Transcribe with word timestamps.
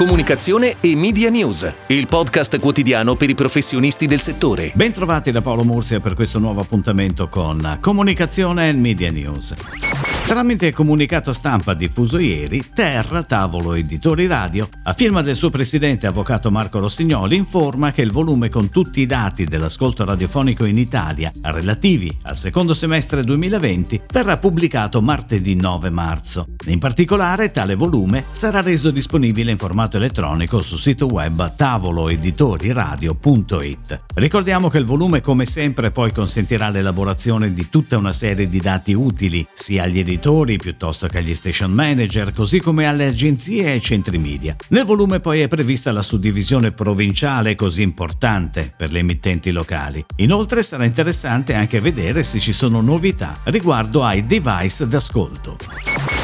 comunicazione 0.00 0.76
e 0.80 0.96
media 0.96 1.28
news, 1.28 1.70
il 1.88 2.06
podcast 2.06 2.58
quotidiano 2.58 3.16
per 3.16 3.28
i 3.28 3.34
professionisti 3.34 4.06
del 4.06 4.22
settore. 4.22 4.72
Bentrovati 4.72 5.30
da 5.30 5.42
Paolo 5.42 5.62
Mursia 5.62 6.00
per 6.00 6.14
questo 6.14 6.38
nuovo 6.38 6.62
appuntamento 6.62 7.28
con 7.28 7.76
Comunicazione 7.82 8.70
e 8.70 8.72
Media 8.72 9.10
News. 9.10 9.54
Tramite 10.26 10.72
comunicato 10.72 11.34
stampa 11.34 11.74
diffuso 11.74 12.16
ieri, 12.18 12.64
Terra, 12.72 13.24
tavolo 13.24 13.74
editori 13.74 14.26
radio, 14.26 14.68
a 14.84 14.94
firma 14.94 15.20
del 15.20 15.34
suo 15.34 15.50
presidente 15.50 16.06
avvocato 16.06 16.50
Marco 16.50 16.78
Rossignoli, 16.78 17.36
informa 17.36 17.92
che 17.92 18.02
il 18.02 18.12
volume 18.12 18.48
con 18.48 18.70
tutti 18.70 19.00
i 19.00 19.06
dati 19.06 19.44
dell'ascolto 19.44 20.04
radiofonico 20.04 20.64
in 20.64 20.78
Italia 20.78 21.32
relativi 21.42 22.16
al 22.22 22.36
secondo 22.36 22.74
semestre 22.74 23.24
2020 23.24 24.02
verrà 24.12 24.38
pubblicato 24.38 25.02
martedì 25.02 25.56
9 25.56 25.90
marzo. 25.90 26.46
In 26.66 26.78
particolare, 26.78 27.50
tale 27.50 27.74
volume 27.74 28.26
sarà 28.30 28.60
reso 28.60 28.90
disponibile 28.90 29.50
in 29.50 29.56
formato 29.56 29.96
elettronico 29.96 30.60
sul 30.60 30.78
sito 30.78 31.06
web 31.06 31.56
tavoloeditoriradio.it. 31.56 34.02
Ricordiamo 34.14 34.68
che 34.68 34.76
il 34.76 34.84
volume, 34.84 35.22
come 35.22 35.46
sempre, 35.46 35.90
poi 35.90 36.12
consentirà 36.12 36.68
l'elaborazione 36.68 37.54
di 37.54 37.70
tutta 37.70 37.96
una 37.96 38.12
serie 38.12 38.46
di 38.46 38.60
dati 38.60 38.92
utili 38.92 39.46
sia 39.54 39.84
agli 39.84 40.00
editori 40.00 40.58
piuttosto 40.58 41.06
che 41.06 41.16
agli 41.18 41.34
station 41.34 41.72
manager, 41.72 42.30
così 42.32 42.60
come 42.60 42.86
alle 42.86 43.06
agenzie 43.06 43.64
e 43.64 43.70
ai 43.70 43.80
centri 43.80 44.18
media. 44.18 44.54
Nel 44.68 44.84
volume 44.84 45.20
poi 45.20 45.40
è 45.40 45.48
prevista 45.48 45.92
la 45.92 46.02
suddivisione 46.02 46.72
provinciale 46.72 47.54
così 47.54 47.80
importante 47.82 48.70
per 48.76 48.92
le 48.92 48.98
emittenti 48.98 49.50
locali. 49.50 50.04
Inoltre 50.16 50.62
sarà 50.62 50.84
interessante 50.84 51.54
anche 51.54 51.80
vedere 51.80 52.22
se 52.22 52.38
ci 52.38 52.52
sono 52.52 52.82
novità 52.82 53.38
riguardo 53.44 54.04
ai 54.04 54.26
device 54.26 54.86
d'ascolto. 54.86 56.09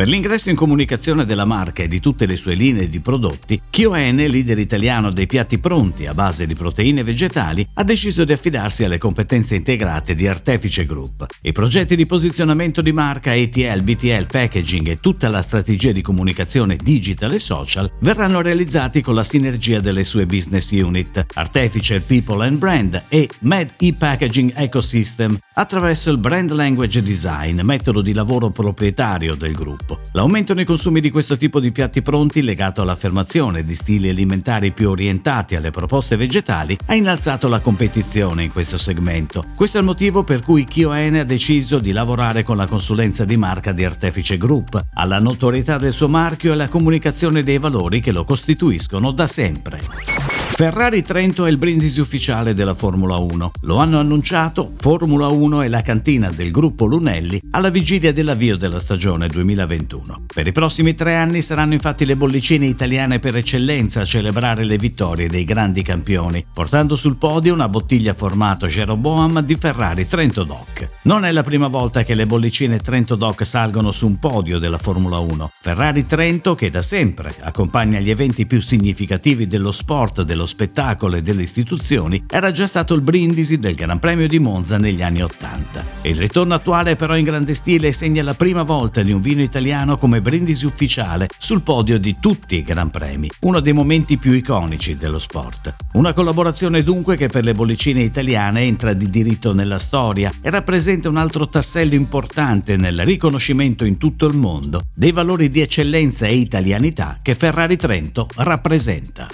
Per 0.00 0.08
l'ingresso 0.08 0.48
in 0.48 0.56
comunicazione 0.56 1.26
della 1.26 1.44
marca 1.44 1.82
e 1.82 1.86
di 1.86 2.00
tutte 2.00 2.24
le 2.24 2.36
sue 2.36 2.54
linee 2.54 2.88
di 2.88 3.00
prodotti, 3.00 3.60
KioN, 3.68 4.16
leader 4.16 4.58
italiano 4.58 5.10
dei 5.10 5.26
piatti 5.26 5.58
pronti 5.58 6.06
a 6.06 6.14
base 6.14 6.46
di 6.46 6.54
proteine 6.54 7.04
vegetali, 7.04 7.68
ha 7.74 7.84
deciso 7.84 8.24
di 8.24 8.32
affidarsi 8.32 8.82
alle 8.82 8.96
competenze 8.96 9.56
integrate 9.56 10.14
di 10.14 10.26
Artefice 10.26 10.86
Group. 10.86 11.26
I 11.42 11.52
progetti 11.52 11.96
di 11.96 12.06
posizionamento 12.06 12.80
di 12.80 12.92
marca 12.92 13.32
ATL, 13.32 13.82
BTL, 13.82 14.24
packaging 14.24 14.88
e 14.88 15.00
tutta 15.00 15.28
la 15.28 15.42
strategia 15.42 15.92
di 15.92 16.00
comunicazione 16.00 16.76
digital 16.76 17.34
e 17.34 17.38
social 17.38 17.92
verranno 17.98 18.40
realizzati 18.40 19.02
con 19.02 19.14
la 19.14 19.22
sinergia 19.22 19.80
delle 19.80 20.04
sue 20.04 20.24
business 20.24 20.70
unit, 20.70 21.26
Artefice 21.34 22.00
People 22.00 22.46
and 22.46 22.56
Brand 22.56 23.02
e 23.10 23.28
Med 23.40 23.72
e-Packaging 23.76 24.52
Ecosystem, 24.56 25.38
attraverso 25.52 26.10
il 26.10 26.16
Brand 26.16 26.52
Language 26.52 27.02
Design, 27.02 27.60
metodo 27.60 28.00
di 28.00 28.14
lavoro 28.14 28.48
proprietario 28.48 29.34
del 29.34 29.52
gruppo 29.52 29.88
sviluppo. 29.90 30.00
L'aumento 30.12 30.54
nei 30.54 30.64
consumi 30.64 31.00
di 31.00 31.10
questo 31.10 31.36
tipo 31.36 31.58
di 31.58 31.72
piatti 31.72 32.02
pronti, 32.02 32.42
legato 32.42 32.82
all'affermazione 32.82 33.64
di 33.64 33.74
stili 33.74 34.08
alimentari 34.08 34.70
più 34.70 34.90
orientati 34.90 35.56
alle 35.56 35.70
proposte 35.70 36.16
vegetali, 36.16 36.76
ha 36.86 36.94
innalzato 36.94 37.48
la 37.48 37.60
competizione 37.60 38.44
in 38.44 38.52
questo 38.52 38.78
segmento. 38.78 39.44
Questo 39.56 39.78
è 39.78 39.80
il 39.80 39.86
motivo 39.86 40.22
per 40.22 40.42
cui 40.42 40.64
KioN 40.64 41.14
ha 41.14 41.24
deciso 41.24 41.78
di 41.78 41.92
lavorare 41.92 42.42
con 42.42 42.56
la 42.56 42.66
consulenza 42.66 43.24
di 43.24 43.36
marca 43.36 43.72
di 43.72 43.84
Artefice 43.84 44.38
Group, 44.38 44.80
alla 44.94 45.18
notorietà 45.18 45.78
del 45.78 45.92
suo 45.92 46.08
marchio 46.08 46.50
e 46.50 46.54
alla 46.54 46.68
comunicazione 46.68 47.42
dei 47.42 47.58
valori 47.58 48.00
che 48.00 48.12
lo 48.12 48.24
costituiscono 48.24 49.10
da 49.10 49.26
sempre. 49.26 50.39
Ferrari 50.52 51.02
Trento 51.02 51.46
è 51.46 51.50
il 51.50 51.56
brindisi 51.56 52.00
ufficiale 52.00 52.52
della 52.52 52.74
Formula 52.74 53.16
1. 53.16 53.52
Lo 53.62 53.76
hanno 53.76 53.98
annunciato 53.98 54.70
Formula 54.76 55.28
1 55.28 55.62
e 55.62 55.68
la 55.68 55.80
cantina 55.80 56.30
del 56.30 56.50
gruppo 56.50 56.84
Lunelli 56.84 57.40
alla 57.52 57.70
vigilia 57.70 58.12
dell'avvio 58.12 58.58
della 58.58 58.78
stagione 58.78 59.26
2021. 59.28 60.24
Per 60.26 60.46
i 60.46 60.52
prossimi 60.52 60.94
tre 60.94 61.16
anni 61.16 61.40
saranno 61.40 61.72
infatti 61.72 62.04
le 62.04 62.14
bollicine 62.14 62.66
italiane 62.66 63.20
per 63.20 63.36
eccellenza 63.36 64.02
a 64.02 64.04
celebrare 64.04 64.64
le 64.64 64.76
vittorie 64.76 65.30
dei 65.30 65.44
grandi 65.44 65.80
campioni, 65.80 66.44
portando 66.52 66.94
sul 66.94 67.16
podio 67.16 67.54
una 67.54 67.68
bottiglia 67.68 68.12
formato 68.12 68.66
Jeroboam 68.66 69.40
di 69.40 69.54
Ferrari 69.54 70.06
Trento 70.06 70.44
Doc. 70.44 70.90
Non 71.02 71.24
è 71.24 71.32
la 71.32 71.42
prima 71.42 71.68
volta 71.68 72.02
che 72.02 72.14
le 72.14 72.26
bollicine 72.26 72.80
Trento 72.80 73.14
Doc 73.14 73.46
salgono 73.46 73.92
su 73.92 74.06
un 74.06 74.18
podio 74.18 74.58
della 74.58 74.78
Formula 74.78 75.18
1. 75.20 75.52
Ferrari 75.58 76.04
Trento, 76.04 76.54
che 76.54 76.68
da 76.68 76.82
sempre 76.82 77.34
accompagna 77.40 77.98
gli 77.98 78.10
eventi 78.10 78.44
più 78.44 78.60
significativi 78.60 79.46
dello 79.46 79.72
sport, 79.72 80.20
dello 80.40 80.46
spettacolo 80.46 81.16
e 81.16 81.22
delle 81.22 81.42
istituzioni, 81.42 82.24
era 82.26 82.50
già 82.50 82.66
stato 82.66 82.94
il 82.94 83.02
brindisi 83.02 83.58
del 83.58 83.74
Gran 83.74 83.98
Premio 83.98 84.26
di 84.26 84.38
Monza 84.38 84.78
negli 84.78 85.02
anni 85.02 85.22
Ottanta. 85.22 85.84
Il 86.02 86.16
ritorno 86.16 86.54
attuale 86.54 86.96
però 86.96 87.16
in 87.16 87.24
grande 87.24 87.52
stile 87.52 87.92
segna 87.92 88.22
la 88.22 88.34
prima 88.34 88.62
volta 88.62 89.02
di 89.02 89.12
un 89.12 89.20
vino 89.20 89.42
italiano 89.42 89.98
come 89.98 90.22
brindisi 90.22 90.64
ufficiale 90.64 91.28
sul 91.38 91.60
podio 91.62 91.98
di 91.98 92.16
tutti 92.18 92.56
i 92.56 92.62
Gran 92.62 92.90
Premi, 92.90 93.30
uno 93.40 93.60
dei 93.60 93.72
momenti 93.72 94.16
più 94.16 94.32
iconici 94.32 94.96
dello 94.96 95.18
sport. 95.18 95.74
Una 95.92 96.14
collaborazione 96.14 96.82
dunque 96.82 97.16
che 97.16 97.28
per 97.28 97.44
le 97.44 97.52
bollicine 97.52 98.00
italiane 98.00 98.62
entra 98.62 98.94
di 98.94 99.10
diritto 99.10 99.52
nella 99.52 99.78
storia 99.78 100.32
e 100.40 100.48
rappresenta 100.48 101.08
un 101.08 101.16
altro 101.16 101.48
tassello 101.48 101.94
importante 101.94 102.76
nel 102.76 103.04
riconoscimento 103.04 103.84
in 103.84 103.98
tutto 103.98 104.26
il 104.26 104.36
mondo 104.36 104.82
dei 104.94 105.12
valori 105.12 105.50
di 105.50 105.60
eccellenza 105.60 106.26
e 106.26 106.36
italianità 106.36 107.18
che 107.20 107.34
Ferrari 107.34 107.76
Trento 107.76 108.26
rappresenta. 108.36 109.28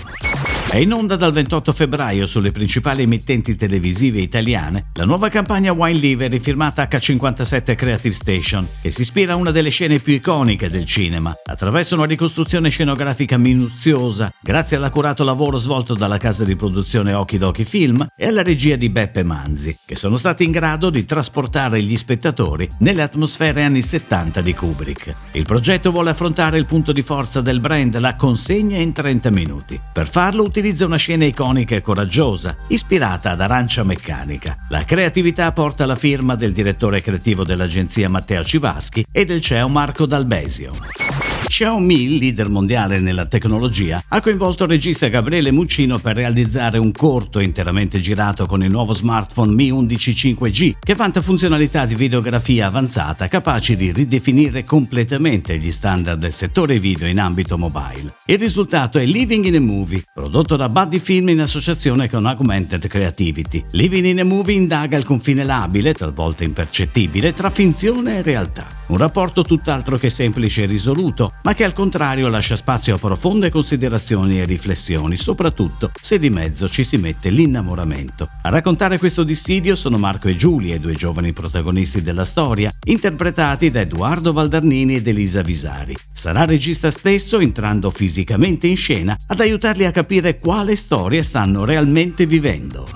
È 0.68 0.78
in 0.78 0.92
onda 0.92 1.14
dal 1.14 1.32
28 1.32 1.72
febbraio 1.72 2.26
sulle 2.26 2.50
principali 2.50 3.02
emittenti 3.02 3.54
televisive 3.54 4.20
italiane 4.20 4.86
la 4.94 5.04
nuova 5.04 5.28
campagna 5.28 5.72
Wine 5.72 5.98
Livery 5.98 6.40
firmata 6.40 6.88
H57 6.90 7.76
Creative 7.76 8.14
Station, 8.14 8.66
che 8.82 8.90
si 8.90 9.02
ispira 9.02 9.34
a 9.34 9.36
una 9.36 9.52
delle 9.52 9.70
scene 9.70 10.00
più 10.00 10.12
iconiche 10.12 10.68
del 10.68 10.84
cinema, 10.84 11.34
attraverso 11.44 11.94
una 11.94 12.04
ricostruzione 12.04 12.68
scenografica 12.68 13.38
minuziosa, 13.38 14.32
grazie 14.42 14.76
all'accurato 14.76 15.22
lavoro 15.22 15.58
svolto 15.58 15.94
dalla 15.94 16.18
casa 16.18 16.44
di 16.44 16.56
produzione 16.56 17.14
Okidoki 17.14 17.64
Film 17.64 18.04
e 18.16 18.26
alla 18.26 18.42
regia 18.42 18.74
di 18.74 18.90
Beppe 18.90 19.22
Manzi, 19.22 19.78
che 19.86 19.94
sono 19.94 20.18
stati 20.18 20.44
in 20.44 20.50
grado 20.50 20.90
di 20.90 21.04
trasportare 21.04 21.80
gli 21.80 21.96
spettatori 21.96 22.68
nelle 22.80 23.02
atmosfere 23.02 23.62
anni 23.62 23.82
70 23.82 24.40
di 24.40 24.52
Kubrick. 24.52 25.14
Il 25.32 25.44
progetto 25.44 25.92
vuole 25.92 26.10
affrontare 26.10 26.58
il 26.58 26.66
punto 26.66 26.90
di 26.90 27.02
forza 27.02 27.40
del 27.40 27.60
brand, 27.60 27.96
la 27.98 28.16
consegna 28.16 28.78
in 28.78 28.92
30 28.92 29.30
minuti. 29.30 29.80
Per 29.92 30.08
farlo 30.08 30.42
utilizza 30.56 30.86
una 30.86 30.96
scena 30.96 31.26
iconica 31.26 31.76
e 31.76 31.82
coraggiosa, 31.82 32.56
ispirata 32.68 33.32
ad 33.32 33.42
Arancia 33.42 33.84
Meccanica. 33.84 34.56
La 34.70 34.84
creatività 34.84 35.52
porta 35.52 35.84
la 35.84 35.96
firma 35.96 36.34
del 36.34 36.52
direttore 36.52 37.02
creativo 37.02 37.44
dell'agenzia 37.44 38.08
Matteo 38.08 38.42
Civaschi 38.42 39.04
e 39.12 39.26
del 39.26 39.42
CEO 39.42 39.68
Marco 39.68 40.06
D'Albesio. 40.06 41.05
Xiaomi, 41.44 42.18
leader 42.18 42.48
mondiale 42.48 43.00
nella 43.00 43.26
tecnologia, 43.26 44.02
ha 44.08 44.20
coinvolto 44.20 44.64
il 44.64 44.70
regista 44.70 45.08
Gabriele 45.08 45.50
Muccino 45.50 45.98
per 45.98 46.16
realizzare 46.16 46.78
un 46.78 46.92
corto 46.92 47.40
interamente 47.40 48.00
girato 48.00 48.46
con 48.46 48.62
il 48.62 48.70
nuovo 48.70 48.92
smartphone 48.92 49.54
Mi 49.54 49.70
11 49.70 50.12
5G 50.12 50.74
che 50.80 50.94
vanta 50.94 51.22
funzionalità 51.22 51.86
di 51.86 51.94
videografia 51.94 52.66
avanzata 52.66 53.28
capaci 53.28 53.76
di 53.76 53.92
ridefinire 53.92 54.64
completamente 54.64 55.56
gli 55.58 55.70
standard 55.70 56.18
del 56.18 56.32
settore 56.32 56.78
video 56.78 57.06
in 57.06 57.18
ambito 57.18 57.56
mobile. 57.56 58.14
Il 58.26 58.38
risultato 58.38 58.98
è 58.98 59.04
Living 59.04 59.46
in 59.46 59.56
a 59.56 59.60
Movie, 59.60 60.04
prodotto 60.12 60.56
da 60.56 60.68
Buddy 60.68 60.98
Film 60.98 61.30
in 61.30 61.40
associazione 61.40 62.10
con 62.10 62.26
Augmented 62.26 62.86
Creativity. 62.86 63.64
Living 63.70 64.04
in 64.04 64.20
a 64.20 64.24
Movie 64.24 64.54
indaga 64.54 64.96
il 64.98 65.04
confine 65.04 65.44
labile, 65.44 65.94
talvolta 65.94 66.44
impercettibile, 66.44 67.32
tra 67.32 67.50
finzione 67.50 68.18
e 68.18 68.22
realtà. 68.22 68.66
Un 68.88 68.98
rapporto 68.98 69.42
tutt'altro 69.42 69.96
che 69.96 70.10
semplice 70.10 70.62
e 70.62 70.66
risoluto, 70.66 71.25
ma 71.42 71.54
che 71.54 71.64
al 71.64 71.72
contrario 71.72 72.28
lascia 72.28 72.56
spazio 72.56 72.94
a 72.94 72.98
profonde 72.98 73.50
considerazioni 73.50 74.40
e 74.40 74.44
riflessioni, 74.44 75.16
soprattutto 75.16 75.90
se 76.00 76.18
di 76.18 76.30
mezzo 76.30 76.68
ci 76.68 76.84
si 76.84 76.96
mette 76.96 77.30
l'innamoramento. 77.30 78.28
A 78.42 78.48
raccontare 78.48 78.98
questo 78.98 79.24
dissidio 79.24 79.74
sono 79.74 79.98
Marco 79.98 80.28
e 80.28 80.36
Giulia, 80.36 80.74
i 80.76 80.80
due 80.80 80.94
giovani 80.94 81.32
protagonisti 81.32 82.02
della 82.02 82.24
storia, 82.24 82.70
interpretati 82.84 83.70
da 83.70 83.80
Edoardo 83.80 84.32
Valdarnini 84.32 84.96
ed 84.96 85.06
Elisa 85.06 85.42
Visari. 85.42 85.96
Sarà 86.12 86.42
il 86.42 86.48
regista 86.48 86.90
stesso, 86.90 87.38
entrando 87.38 87.90
fisicamente 87.90 88.66
in 88.66 88.76
scena, 88.76 89.16
ad 89.26 89.40
aiutarli 89.40 89.84
a 89.84 89.90
capire 89.90 90.38
quale 90.38 90.76
storia 90.76 91.22
stanno 91.22 91.64
realmente 91.64 92.26
vivendo. 92.26 92.88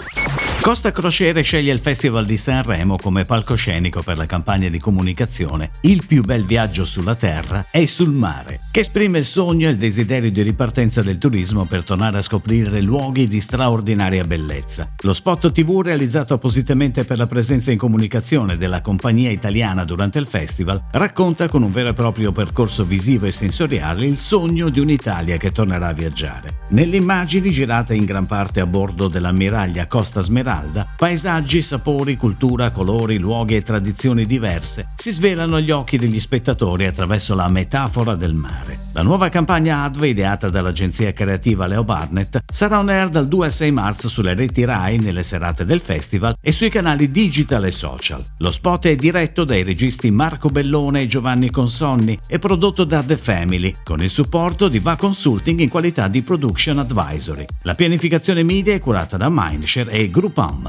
Costa 0.61 0.93
Crociere 0.93 1.41
sceglie 1.41 1.73
il 1.73 1.79
Festival 1.79 2.27
di 2.27 2.37
Sanremo 2.37 2.97
come 2.97 3.25
palcoscenico 3.25 4.03
per 4.03 4.19
la 4.19 4.27
campagna 4.27 4.69
di 4.69 4.79
comunicazione 4.79 5.71
Il 5.81 6.05
più 6.07 6.23
bel 6.23 6.45
viaggio 6.45 6.85
sulla 6.85 7.15
terra 7.15 7.69
è 7.71 7.87
sul 7.87 8.11
mare, 8.11 8.61
che 8.71 8.81
esprime 8.81 9.21
il 9.21 9.25
sogno 9.25 9.69
e 9.69 9.71
il 9.71 9.79
desiderio 9.79 10.31
di 10.31 10.43
ripartenza 10.43 11.01
del 11.01 11.17
turismo 11.17 11.65
per 11.65 11.83
tornare 11.83 12.19
a 12.19 12.23
scoprire 12.23 12.83
luoghi 12.83 13.27
di 13.27 13.41
straordinaria 13.41 14.23
bellezza. 14.25 14.93
Lo 15.01 15.15
spot 15.15 15.51
TV 15.51 15.81
realizzato 15.81 16.35
appositamente 16.35 17.05
per 17.05 17.17
la 17.17 17.27
presenza 17.27 17.73
in 17.73 17.79
comunicazione 17.79 18.59
della 18.59 18.83
compagnia 18.83 19.31
italiana 19.31 19.85
durante 19.85 20.19
il 20.19 20.27
festival 20.27 20.83
racconta 20.91 21.49
con 21.49 21.63
un 21.63 21.73
vero 21.73 21.89
e 21.89 21.95
proprio 21.95 22.33
percorso 22.33 22.85
visivo 22.85 23.25
e 23.25 23.33
sensoriale 23.33 24.05
il 24.05 24.19
sogno 24.19 24.69
di 24.69 24.79
un'Italia 24.79 25.39
che 25.39 25.53
tornerà 25.53 25.89
a 25.89 25.95
viaggiare. 25.95 26.59
Nelle 26.69 26.97
immagini 26.97 27.51
girate 27.51 27.95
in 27.95 28.05
gran 28.05 28.27
parte 28.27 28.61
a 28.61 28.67
bordo 28.67 29.09
dell'ammiraglia 29.09 29.87
Costa 29.87 30.21
Smeralda 30.21 30.49
Smeralda, 30.51 30.85
paesaggi, 30.97 31.63
sapori, 31.63 32.17
cultura, 32.17 32.73
colori, 32.73 33.19
luoghi 33.19 33.55
e 33.55 33.63
tradizioni 33.63 34.27
diverse 34.27 34.89
si 34.97 35.13
svelano 35.13 35.55
agli 35.55 35.71
occhi 35.71 35.97
degli 35.97 36.19
spettatori 36.19 36.87
attraverso 36.87 37.37
la 37.37 37.49
metafora 37.49 38.17
del 38.17 38.35
mare. 38.35 38.90
La 38.93 39.03
nuova 39.03 39.29
campagna 39.29 39.85
ADV 39.85 40.03
ideata 40.03 40.51
dall'agenzia 40.51 41.13
creativa 41.13 41.69
Leo 41.69 41.85
Barnett 41.85 42.41
sarà 42.45 42.81
on 42.81 42.89
air 42.89 43.09
dal 43.09 43.29
2 43.29 43.47
al 43.47 43.53
6 43.53 43.71
marzo 43.71 44.09
sulle 44.09 44.35
reti 44.35 44.65
RAI 44.65 44.99
nelle 44.99 45.23
serate 45.23 45.65
del 45.65 45.81
festival 45.81 46.37
e 46.41 46.51
sui 46.51 46.71
canali 46.71 47.09
digital 47.09 47.65
e 47.67 47.71
social. 47.71 48.25
Lo 48.39 48.51
spot 48.51 48.89
è 48.89 48.97
diretto 48.97 49.45
dai 49.45 49.63
registi 49.63 50.11
Marco 50.11 50.49
Bellone 50.49 51.03
e 51.03 51.07
Giovanni 51.07 51.53
Consonni 51.53 52.19
e 52.27 52.41
prodotto 52.41 52.83
da 52.83 53.01
The 53.01 53.17
Family, 53.17 53.73
con 53.85 54.03
il 54.03 54.11
supporto 54.11 54.67
di 54.67 54.81
Va 54.81 54.97
Consulting 54.97 55.61
in 55.61 55.69
qualità 55.69 56.09
di 56.09 56.23
Production 56.23 56.81
Advisory. 56.81 57.45
La 57.63 57.77
pianificazione 57.77 58.43
media 58.43 58.75
è 58.75 58.81
curata 58.81 59.17
da 59.17 59.29
Mindshare 59.31 59.93
e 59.93 60.11
Groupam. 60.11 60.69